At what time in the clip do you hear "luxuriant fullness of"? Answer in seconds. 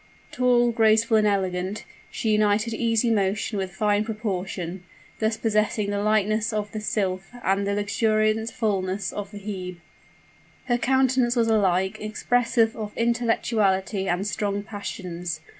7.75-9.29